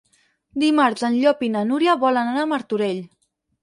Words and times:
Dimarts 0.63 1.05
en 1.11 1.19
Llop 1.19 1.45
i 1.49 1.51
na 1.59 1.63
Núria 1.69 1.97
volen 2.07 2.35
anar 2.35 2.47
a 2.49 2.51
Martorell. 2.57 3.09